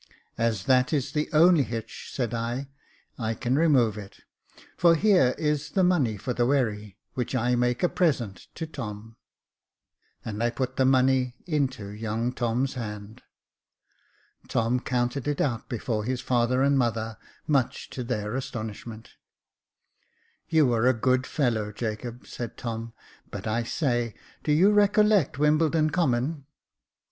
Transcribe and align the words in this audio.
"As 0.39 0.63
that 0.65 0.91
is 0.91 1.11
the 1.11 1.29
only 1.31 1.61
hitch," 1.61 2.09
said 2.11 2.33
I, 2.33 2.69
"I 3.19 3.35
can 3.35 3.55
remove 3.55 3.99
it, 3.99 4.21
for 4.75 4.95
here 4.95 5.35
is 5.37 5.69
the 5.69 5.83
money 5.83 6.17
for 6.17 6.33
the 6.33 6.47
wherry, 6.47 6.97
which 7.13 7.35
I 7.35 7.53
make 7.53 7.83
a 7.83 7.87
present 7.87 8.47
to 8.55 8.65
Tom," 8.65 9.15
and 10.25 10.41
I 10.41 10.49
put 10.49 10.77
the 10.77 10.85
money 10.85 11.35
into 11.45 11.89
young 11.89 12.33
Tom's 12.33 12.73
hand. 12.73 13.21
Tom 14.47 14.79
counted 14.79 15.27
it 15.27 15.39
out 15.39 15.69
before 15.69 16.03
his 16.03 16.19
father 16.19 16.63
and 16.63 16.79
mother, 16.79 17.19
much 17.45 17.87
to 17.91 18.03
their 18.03 18.35
astonishment. 18.35 19.11
"You 20.49 20.73
are 20.73 20.87
a 20.87 20.93
good 20.93 21.27
fellow, 21.27 21.71
Jacob," 21.71 22.25
said 22.25 22.57
Tomj 22.57 22.91
"but 23.29 23.45
I 23.45 23.61
say, 23.61 24.15
do 24.43 24.51
you 24.51 24.71
recollect 24.71 25.37
Wimbledon 25.37 25.91
Common? 25.91 26.47